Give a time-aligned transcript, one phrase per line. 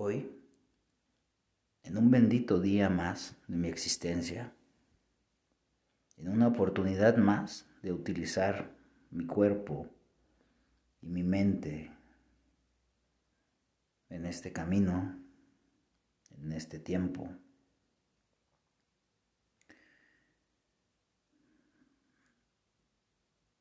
[0.00, 0.30] Hoy,
[1.82, 4.54] en un bendito día más de mi existencia,
[6.16, 8.70] en una oportunidad más de utilizar
[9.10, 9.90] mi cuerpo
[11.02, 11.90] y mi mente
[14.08, 15.20] en este camino,
[16.30, 17.28] en este tiempo.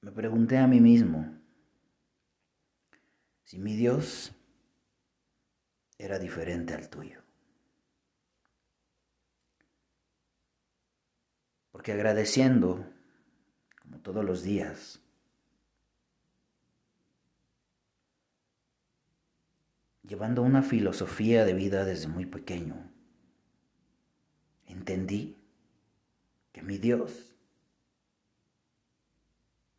[0.01, 1.35] Me pregunté a mí mismo
[3.43, 4.36] si mi Dios
[5.97, 7.21] era diferente al tuyo.
[11.71, 12.85] Porque agradeciendo,
[13.81, 14.99] como todos los días,
[20.03, 22.91] llevando una filosofía de vida desde muy pequeño,
[24.65, 25.37] entendí
[26.51, 27.35] que mi Dios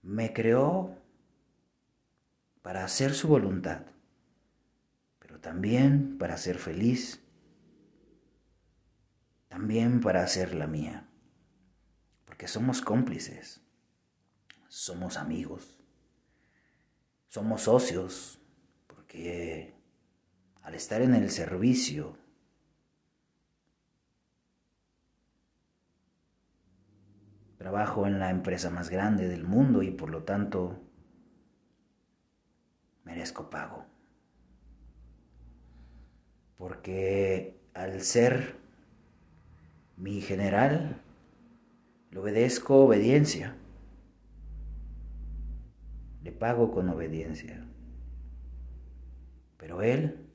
[0.02, 0.96] me creó
[2.62, 3.82] para hacer su voluntad
[5.40, 7.22] también para ser feliz,
[9.48, 11.08] también para hacer la mía,
[12.24, 13.62] porque somos cómplices,
[14.68, 15.78] somos amigos,
[17.26, 18.40] somos socios,
[18.86, 19.74] porque
[20.62, 22.16] al estar en el servicio,
[27.56, 30.80] trabajo en la empresa más grande del mundo y por lo tanto
[33.04, 33.97] merezco pago
[36.58, 38.56] porque al ser
[39.96, 41.00] mi general,
[42.10, 43.56] le obedezco obediencia,
[46.22, 47.64] le pago con obediencia,
[49.56, 50.28] pero él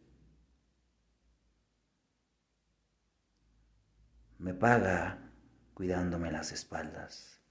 [4.37, 5.31] me paga
[5.73, 7.41] cuidándome las espaldas,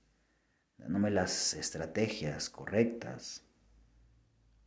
[0.77, 3.47] dándome las estrategias correctas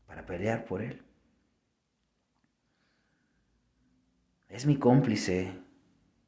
[0.08, 1.05] para pelear por él.
[4.50, 5.54] Es mi cómplice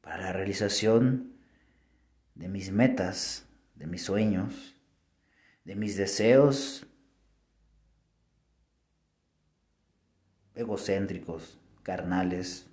[0.00, 1.32] para la realización
[2.34, 4.76] de mis metas, de mis sueños,
[5.64, 6.86] de mis deseos
[10.54, 12.66] egocéntricos, carnales,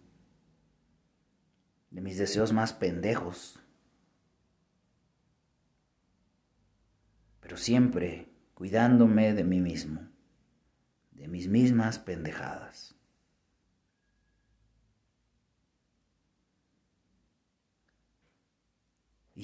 [1.92, 3.60] de mis deseos más pendejos,
[7.40, 10.02] pero siempre cuidándome de mí mismo,
[11.12, 12.96] de mis mismas pendejadas.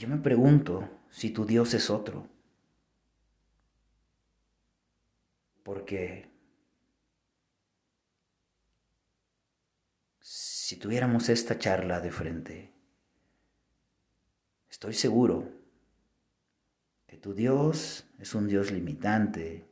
[0.01, 2.28] Yo me pregunto si tu Dios es otro.
[5.62, 6.28] Porque
[10.19, 12.73] si tuviéramos esta charla de frente,
[14.72, 15.51] estoy seguro
[17.06, 19.69] que tu Dios es un Dios limitante,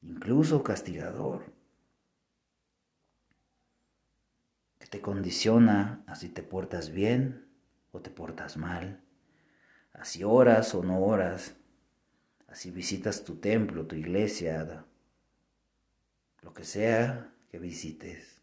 [0.00, 1.52] incluso castigador,
[4.78, 7.46] que te condiciona a si te portas bien
[8.00, 9.02] te portas mal,
[9.92, 11.56] así oras o no oras,
[12.48, 14.84] así visitas tu templo, tu iglesia,
[16.42, 18.40] lo que sea que visites.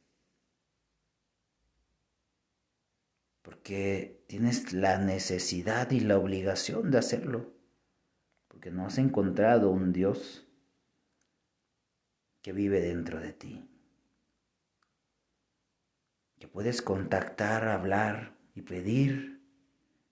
[3.41, 7.53] Porque tienes la necesidad y la obligación de hacerlo,
[8.47, 10.47] porque no has encontrado un Dios
[12.41, 13.69] que vive dentro de ti,
[16.39, 19.32] que puedes contactar, hablar y pedir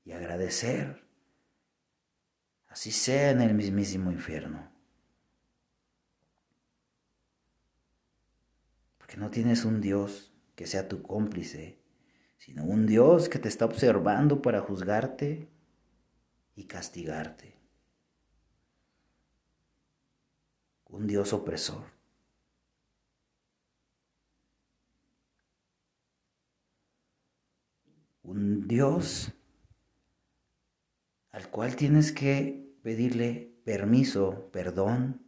[0.03, 1.03] y agradecer,
[2.67, 4.71] así sea en el mismísimo infierno.
[8.97, 11.79] Porque no tienes un Dios que sea tu cómplice,
[12.37, 15.47] sino un Dios que te está observando para juzgarte
[16.55, 17.59] y castigarte.
[20.85, 21.85] Un Dios opresor.
[28.23, 29.33] Un Dios
[31.31, 35.25] al cual tienes que pedirle permiso, perdón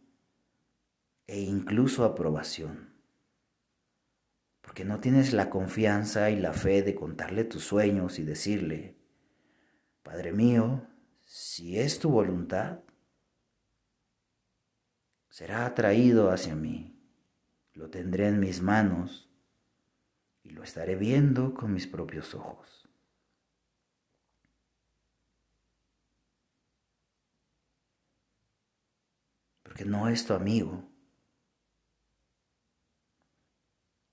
[1.26, 2.94] e incluso aprobación.
[4.60, 8.98] Porque no tienes la confianza y la fe de contarle tus sueños y decirle,
[10.02, 10.86] Padre mío,
[11.24, 12.80] si es tu voluntad,
[15.30, 17.00] será atraído hacia mí,
[17.72, 19.30] lo tendré en mis manos
[20.42, 22.83] y lo estaré viendo con mis propios ojos.
[29.74, 30.84] Porque no es tu amigo,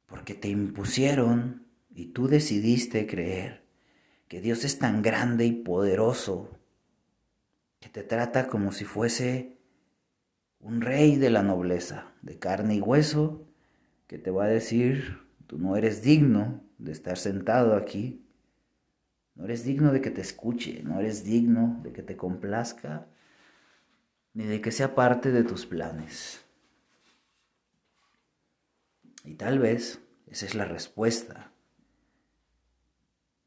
[0.08, 3.64] porque te impusieron y tú decidiste creer
[4.28, 6.58] que Dios es tan grande y poderoso
[7.80, 9.60] que te trata como si fuese
[10.60, 13.46] un rey de la nobleza, de carne y hueso,
[14.08, 18.26] que te va a decir tú no eres digno de estar sentado aquí,
[19.36, 23.11] no eres digno de que te escuche, no eres digno de que te complazca,
[24.34, 26.46] ni de que sea parte de tus planes.
[29.24, 31.52] Y tal vez esa es la respuesta,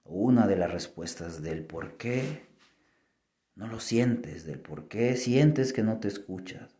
[0.04, 2.46] una de las respuestas del por qué
[3.56, 6.76] no lo sientes, del por qué sientes que no te escuchas,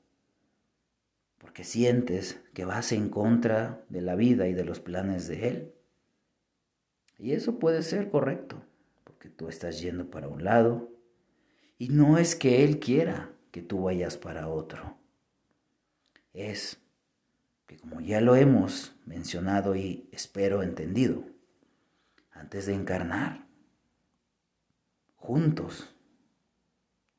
[1.38, 5.74] porque sientes que vas en contra de la vida y de los planes de Él.
[7.18, 8.62] Y eso puede ser correcto,
[9.04, 10.90] porque tú estás yendo para un lado
[11.78, 14.98] y no es que Él quiera que tú vayas para otro.
[16.32, 16.80] Es
[17.66, 21.24] que como ya lo hemos mencionado y espero entendido,
[22.32, 23.46] antes de encarnar,
[25.14, 25.94] juntos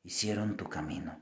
[0.02, 1.18] hicieron tu camino.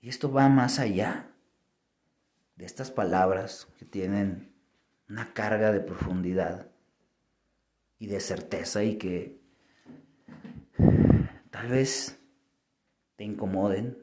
[0.00, 1.32] Y esto va más allá
[2.54, 4.54] de estas palabras que tienen
[5.08, 6.69] una carga de profundidad
[8.00, 9.38] y de certeza y que
[11.50, 12.18] tal vez
[13.16, 14.02] te incomoden,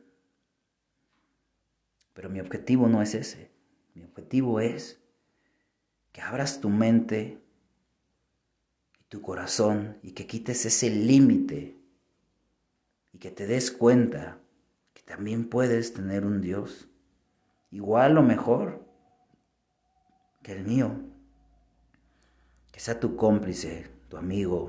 [2.13, 3.51] pero mi objetivo no es ese.
[3.95, 5.01] Mi objetivo es
[6.11, 7.41] que abras tu mente
[8.99, 11.75] y tu corazón y que quites ese límite
[13.11, 14.39] y que te des cuenta
[14.93, 16.87] que también puedes tener un Dios
[17.71, 18.85] igual o mejor
[20.43, 21.06] que el mío,
[22.77, 24.67] que sea tu cómplice, tu amigo,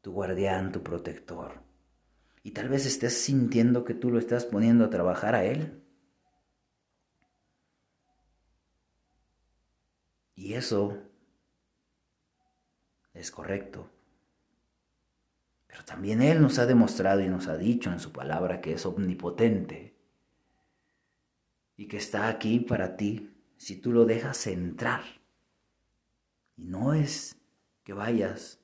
[0.00, 1.60] tu guardián, tu protector.
[2.44, 5.82] Y tal vez estés sintiendo que tú lo estás poniendo a trabajar a Él.
[10.36, 11.02] Y eso
[13.14, 13.90] es correcto.
[15.66, 18.86] Pero también Él nos ha demostrado y nos ha dicho en su palabra que es
[18.86, 19.96] omnipotente
[21.76, 25.17] y que está aquí para ti si tú lo dejas entrar.
[26.58, 27.36] Y no es
[27.84, 28.58] que vayas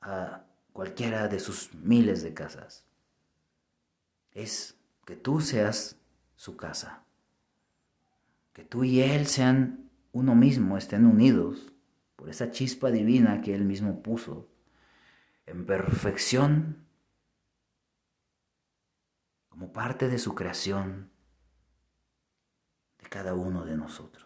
[0.00, 2.84] a cualquiera de sus miles de casas.
[4.32, 5.96] Es que tú seas
[6.34, 7.04] su casa.
[8.52, 11.72] Que tú y Él sean uno mismo, estén unidos
[12.16, 14.48] por esa chispa divina que Él mismo puso
[15.46, 16.84] en perfección
[19.48, 21.12] como parte de su creación
[22.98, 24.23] de cada uno de nosotros.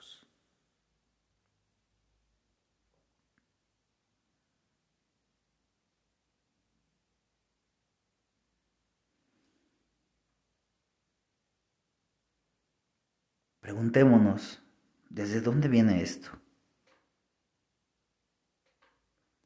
[13.69, 14.63] Preguntémonos,
[15.11, 16.31] ¿desde dónde viene esto?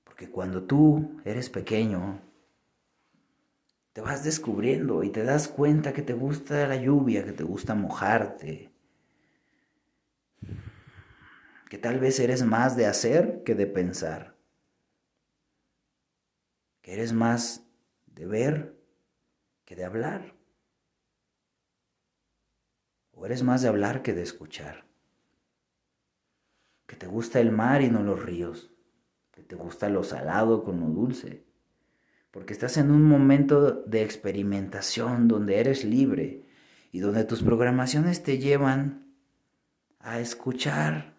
[0.05, 2.23] Porque cuando tú eres pequeño,
[3.93, 7.75] te vas descubriendo y te das cuenta que te gusta la lluvia, que te gusta
[7.75, 8.71] mojarte,
[11.69, 14.37] que tal vez eres más de hacer que de pensar,
[16.81, 17.67] que eres más
[18.07, 18.81] de ver
[19.65, 20.32] que de hablar
[23.27, 24.85] eres más de hablar que de escuchar.
[26.87, 28.71] Que te gusta el mar y no los ríos.
[29.31, 31.45] Que te gusta lo salado con lo dulce.
[32.31, 36.45] Porque estás en un momento de experimentación donde eres libre
[36.91, 39.15] y donde tus programaciones te llevan
[40.01, 41.15] a escuchar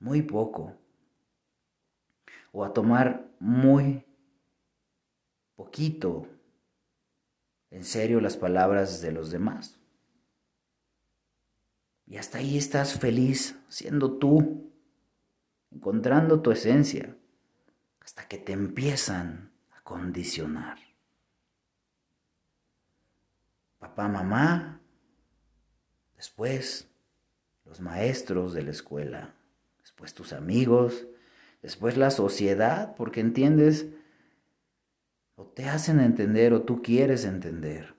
[0.00, 0.76] muy poco
[2.52, 4.04] o a tomar muy
[5.56, 6.26] poquito
[7.70, 9.77] en serio las palabras de los demás.
[12.08, 14.72] Y hasta ahí estás feliz siendo tú,
[15.70, 17.14] encontrando tu esencia,
[18.00, 20.78] hasta que te empiezan a condicionar.
[23.78, 24.80] Papá, mamá,
[26.16, 26.88] después
[27.66, 29.34] los maestros de la escuela,
[29.82, 31.06] después tus amigos,
[31.60, 33.86] después la sociedad, porque entiendes,
[35.34, 37.94] o te hacen entender o tú quieres entender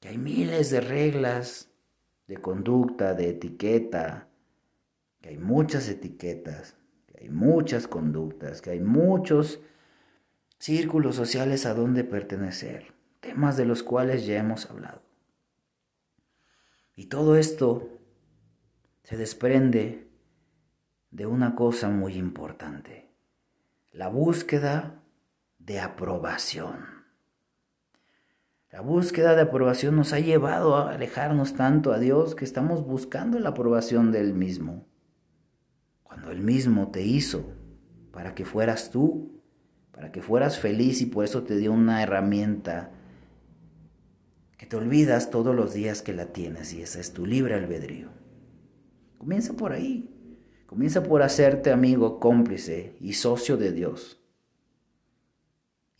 [0.00, 1.69] que hay miles de reglas
[2.30, 4.28] de conducta, de etiqueta,
[5.20, 6.76] que hay muchas etiquetas,
[7.08, 9.58] que hay muchas conductas, que hay muchos
[10.56, 15.02] círculos sociales a donde pertenecer, temas de los cuales ya hemos hablado.
[16.94, 17.98] Y todo esto
[19.02, 20.06] se desprende
[21.10, 23.10] de una cosa muy importante,
[23.90, 25.02] la búsqueda
[25.58, 26.99] de aprobación.
[28.70, 33.38] La búsqueda de aprobación nos ha llevado a alejarnos tanto a Dios que estamos buscando
[33.38, 34.86] la aprobación del mismo.
[36.02, 37.52] Cuando Él mismo te hizo
[38.12, 39.40] para que fueras tú
[40.00, 42.90] para que fueras feliz y por eso te dio una herramienta
[44.56, 48.08] que te olvidas todos los días que la tienes y esa es tu libre albedrío.
[49.18, 50.08] Comienza por ahí.
[50.64, 54.19] Comienza por hacerte amigo, cómplice y socio de Dios.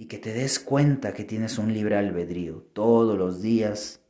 [0.00, 4.00] Y que te des cuenta que tienes un libre albedrío todos los días.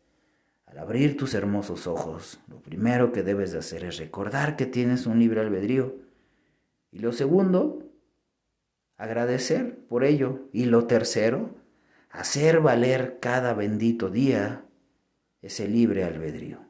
[0.67, 5.07] Al abrir tus hermosos ojos, lo primero que debes de hacer es recordar que tienes
[5.07, 5.97] un libre albedrío.
[6.93, 7.83] Y lo segundo,
[8.99, 10.49] agradecer por ello.
[10.53, 11.57] Y lo tercero,
[12.09, 14.65] hacer valer cada bendito día
[15.43, 16.61] ese libre albedrío.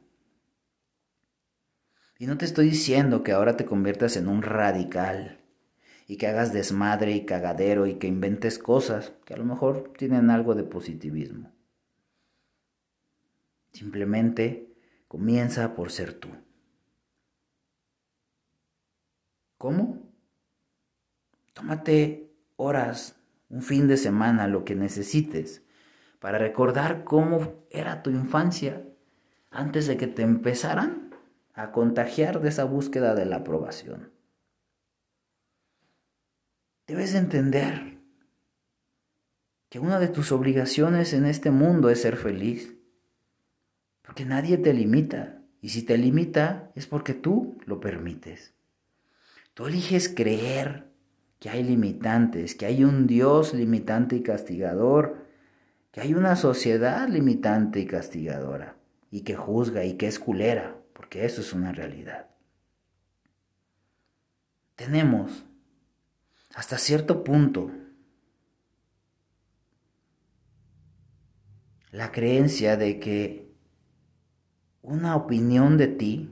[2.17, 5.40] Y no te estoy diciendo que ahora te conviertas en un radical
[6.11, 10.29] y que hagas desmadre y cagadero y que inventes cosas que a lo mejor tienen
[10.29, 11.53] algo de positivismo.
[13.71, 14.75] Simplemente
[15.07, 16.27] comienza por ser tú.
[19.57, 20.01] ¿Cómo?
[21.53, 23.15] Tómate horas,
[23.47, 25.63] un fin de semana, lo que necesites,
[26.19, 28.85] para recordar cómo era tu infancia
[29.49, 31.15] antes de que te empezaran
[31.53, 34.11] a contagiar de esa búsqueda de la aprobación.
[36.91, 37.99] Debes entender
[39.69, 42.75] que una de tus obligaciones en este mundo es ser feliz,
[44.01, 48.53] porque nadie te limita, y si te limita es porque tú lo permites.
[49.53, 50.89] Tú eliges creer
[51.39, 55.27] que hay limitantes, que hay un Dios limitante y castigador,
[55.93, 58.75] que hay una sociedad limitante y castigadora,
[59.09, 62.27] y que juzga y que es culera porque eso es una realidad.
[64.75, 65.45] Tenemos
[66.53, 67.71] hasta cierto punto
[71.91, 73.53] la creencia de que
[74.81, 76.31] una opinión de ti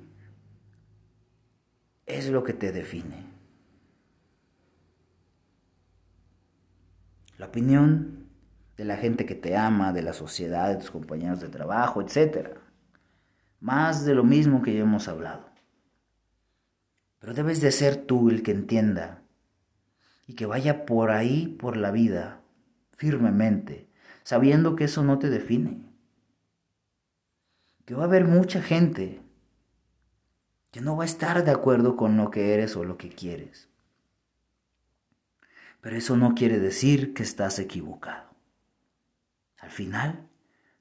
[2.06, 3.28] es lo que te define.
[7.38, 8.30] La opinión
[8.78, 12.60] de la gente que te ama, de la sociedad, de tus compañeros de trabajo, etcétera
[13.60, 15.50] más de lo mismo que ya hemos hablado.
[17.20, 19.22] Pero debes de ser tú el que entienda
[20.30, 22.44] y que vaya por ahí, por la vida,
[22.92, 23.90] firmemente,
[24.22, 25.82] sabiendo que eso no te define.
[27.86, 29.24] Que va a haber mucha gente
[30.70, 33.70] que no va a estar de acuerdo con lo que eres o lo que quieres.
[35.82, 38.30] Pero eso no quiere decir que estás equivocado.
[39.58, 40.30] Al final,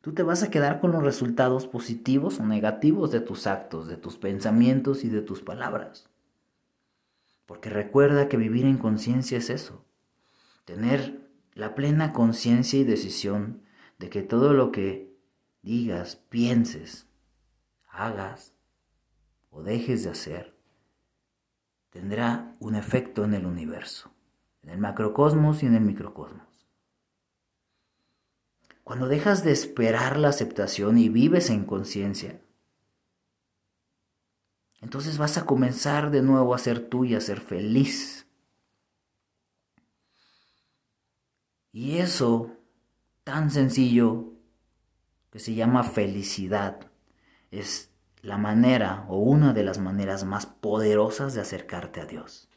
[0.01, 3.97] Tú te vas a quedar con los resultados positivos o negativos de tus actos, de
[3.97, 6.09] tus pensamientos y de tus palabras.
[7.49, 9.87] Porque recuerda que vivir en conciencia es eso,
[10.67, 13.63] tener la plena conciencia y decisión
[13.99, 15.17] de que todo lo que
[15.63, 17.07] digas, pienses,
[17.89, 18.53] hagas
[19.49, 20.59] o dejes de hacer,
[21.89, 24.13] tendrá un efecto en el universo,
[24.63, 26.69] en el macrocosmos y en el microcosmos.
[28.85, 32.43] Cuando dejas de esperar la aceptación y vives en conciencia,
[34.81, 38.27] entonces vas a comenzar de nuevo a ser tú y a ser feliz.
[41.73, 42.57] Y eso,
[43.25, 44.33] tan sencillo,
[45.31, 46.91] que se llama felicidad,
[47.51, 47.91] es
[48.23, 52.49] la manera o una de las maneras más poderosas de acercarte a Dios,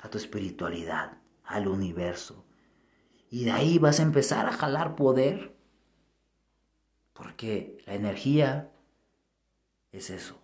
[0.00, 2.44] a tu espiritualidad, al universo,
[3.30, 5.56] y de ahí vas a empezar a jalar poder.
[7.12, 8.72] Porque la energía
[9.92, 10.40] es eso.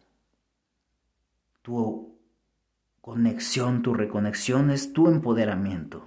[1.62, 2.18] Tu
[3.00, 6.06] conexión, tu reconexión es tu empoderamiento.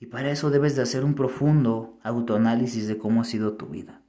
[0.00, 4.02] Y para eso debes de hacer un profundo autoanálisis de cómo ha sido tu vida.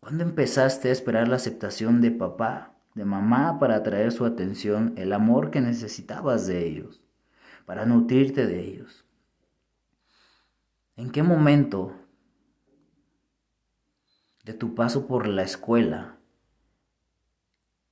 [0.00, 5.12] ¿Cuándo empezaste a esperar la aceptación de papá de mamá para atraer su atención, el
[5.12, 7.02] amor que necesitabas de ellos,
[7.64, 9.04] para nutrirte de ellos.
[11.00, 11.96] ¿En qué momento
[14.44, 16.18] de tu paso por la escuela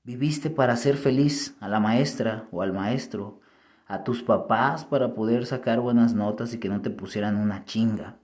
[0.05, 3.41] viviste para ser feliz a la maestra o al maestro,
[3.87, 8.19] a tus papás para poder sacar buenas notas y que no te pusieran una chinga?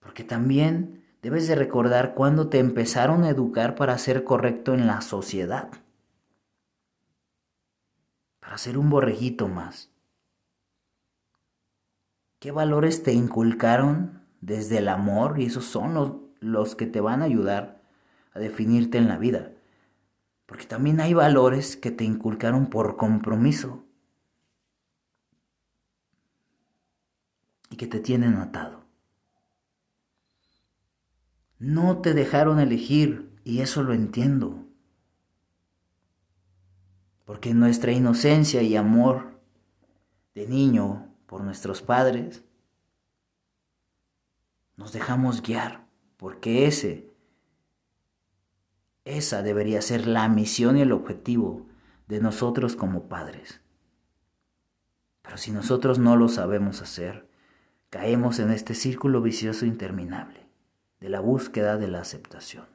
[0.00, 5.02] Porque también Debes de recordar cuando te empezaron a educar para ser correcto en la
[5.02, 5.68] sociedad.
[8.40, 9.89] Para ser un borrejito más.
[12.40, 15.38] ¿Qué valores te inculcaron desde el amor?
[15.38, 17.82] Y esos son los, los que te van a ayudar
[18.32, 19.52] a definirte en la vida.
[20.46, 23.84] Porque también hay valores que te inculcaron por compromiso
[27.68, 28.84] y que te tienen atado.
[31.58, 34.64] No te dejaron elegir y eso lo entiendo.
[37.26, 39.38] Porque nuestra inocencia y amor
[40.34, 42.42] de niño por nuestros padres,
[44.76, 47.08] nos dejamos guiar, porque ese,
[49.04, 51.68] esa debería ser la misión y el objetivo
[52.08, 53.60] de nosotros como padres.
[55.22, 57.28] Pero si nosotros no lo sabemos hacer,
[57.90, 60.48] caemos en este círculo vicioso interminable
[60.98, 62.66] de la búsqueda de la aceptación.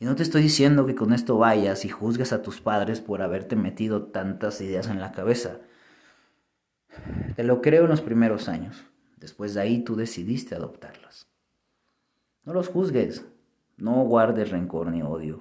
[0.00, 3.20] Y no te estoy diciendo que con esto vayas y juzgues a tus padres por
[3.20, 5.58] haberte metido tantas ideas en la cabeza.
[7.34, 8.84] Te lo creo en los primeros años.
[9.16, 11.26] Después de ahí tú decidiste adoptarlas.
[12.44, 13.26] No los juzgues.
[13.76, 15.40] No guardes rencor ni odio.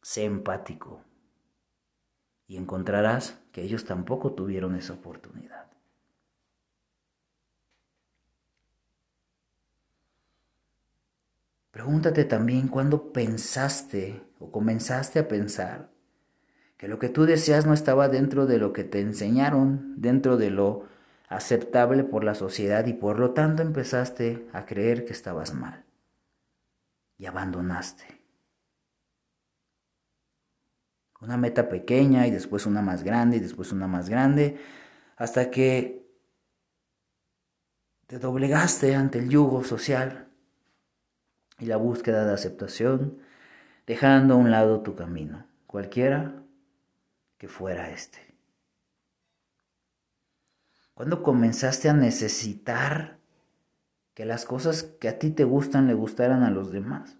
[0.00, 1.02] Sé empático.
[2.46, 5.71] Y encontrarás que ellos tampoco tuvieron esa oportunidad.
[11.72, 15.90] Pregúntate también cuándo pensaste o comenzaste a pensar
[16.76, 20.50] que lo que tú deseas no estaba dentro de lo que te enseñaron, dentro de
[20.50, 20.86] lo
[21.28, 25.84] aceptable por la sociedad y por lo tanto empezaste a creer que estabas mal
[27.16, 28.20] y abandonaste.
[31.22, 34.58] Una meta pequeña y después una más grande y después una más grande
[35.16, 36.04] hasta que
[38.08, 40.31] te doblegaste ante el yugo social
[41.58, 43.18] y la búsqueda de aceptación,
[43.86, 46.42] dejando a un lado tu camino, cualquiera
[47.38, 48.18] que fuera este.
[50.94, 53.18] Cuando comenzaste a necesitar
[54.14, 57.16] que las cosas que a ti te gustan le gustaran a los demás?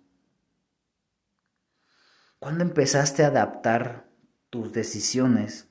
[2.42, 4.10] cuando empezaste a adaptar
[4.50, 5.68] tus decisiones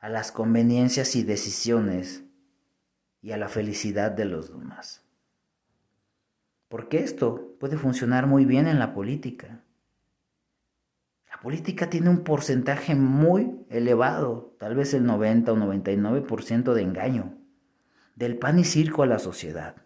[0.00, 2.24] a las conveniencias y decisiones
[3.22, 5.03] y a la felicidad de los demás?
[6.68, 9.62] Porque esto puede funcionar muy bien en la política.
[11.30, 17.38] La política tiene un porcentaje muy elevado, tal vez el 90 o 99% de engaño,
[18.14, 19.76] del pan y circo a la sociedad.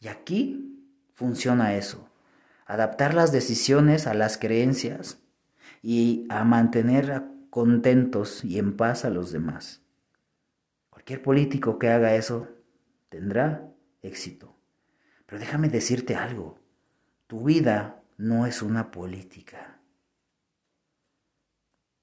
[0.00, 0.78] Y aquí
[1.14, 2.08] funciona eso,
[2.66, 5.18] adaptar las decisiones a las creencias
[5.82, 9.82] y a mantener contentos y en paz a los demás.
[10.90, 12.48] Cualquier político que haga eso
[13.08, 13.70] tendrá
[14.02, 14.56] éxito.
[15.26, 16.58] Pero déjame decirte algo,
[17.26, 19.78] tu vida no es una política.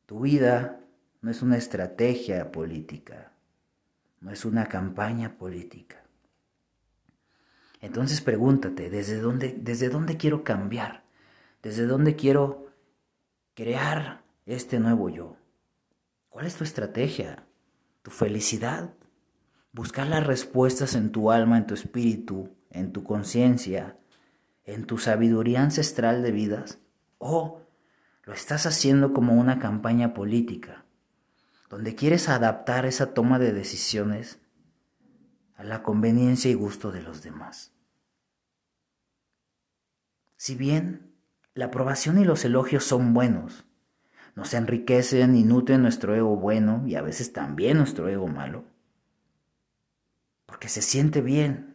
[0.05, 0.81] Tu vida
[1.21, 3.31] no es una estrategia política,
[4.19, 6.03] no es una campaña política.
[7.79, 11.03] Entonces pregúntate, ¿desde dónde, desde dónde quiero cambiar?
[11.63, 12.67] ¿Desde dónde quiero
[13.53, 15.37] crear este nuevo yo?
[16.29, 17.45] ¿Cuál es tu estrategia?
[18.01, 18.93] ¿Tu felicidad?
[19.73, 23.97] Buscar las respuestas en tu alma, en tu espíritu, en tu conciencia,
[24.63, 26.79] en tu sabiduría ancestral de vidas,
[27.17, 27.61] o
[28.23, 30.85] lo estás haciendo como una campaña política,
[31.69, 34.39] donde quieres adaptar esa toma de decisiones
[35.55, 37.73] a la conveniencia y gusto de los demás.
[40.37, 41.13] Si bien
[41.53, 43.65] la aprobación y los elogios son buenos,
[44.35, 48.65] nos enriquecen y nutren nuestro ego bueno y a veces también nuestro ego malo,
[50.45, 51.70] porque se siente bien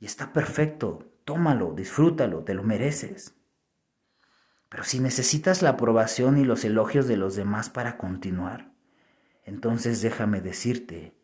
[0.00, 3.34] y está perfecto, tómalo, disfrútalo, te lo mereces.
[4.68, 8.72] Pero si necesitas la aprobación y los elogios de los demás para continuar,
[9.44, 11.14] entonces déjame decirte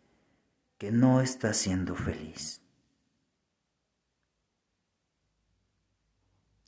[0.78, 2.62] que no estás siendo feliz.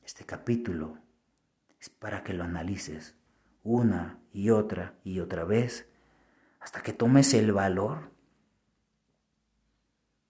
[0.05, 0.99] Este capítulo
[1.81, 3.17] es para que lo analices
[3.65, 5.89] una y otra y otra vez
[6.61, 8.13] hasta que tomes el valor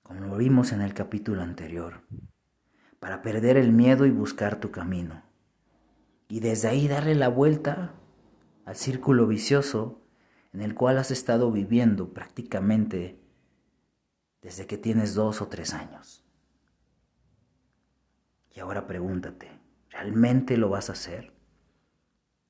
[0.07, 2.03] como lo vimos en el capítulo anterior,
[3.01, 5.25] para perder el miedo y buscar tu camino.
[6.29, 7.93] Y desde ahí darle la vuelta
[8.65, 10.01] al círculo vicioso
[10.53, 13.21] en el cual has estado viviendo prácticamente
[14.43, 16.25] desde que tienes dos o tres años.
[18.55, 19.59] Y ahora pregúntate,
[19.91, 21.33] ¿realmente lo vas a hacer?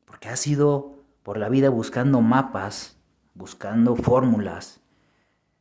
[0.04, 3.00] Porque has ido por la vida buscando mapas,
[3.32, 4.82] buscando fórmulas,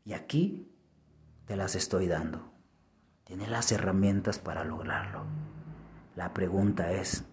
[0.03, 0.74] y aquí
[1.45, 2.51] te las estoy dando.
[3.23, 5.25] Tienes las herramientas para lograrlo.
[6.15, 7.25] La pregunta es,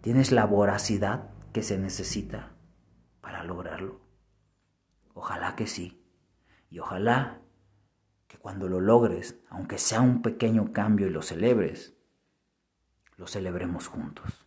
[0.00, 2.52] ¿tienes la voracidad que se necesita
[3.20, 4.00] para lograrlo?
[5.14, 6.04] Ojalá que sí.
[6.70, 7.40] Y ojalá
[8.26, 11.94] que cuando lo logres, aunque sea un pequeño cambio y lo celebres,
[13.16, 14.43] lo celebremos juntos.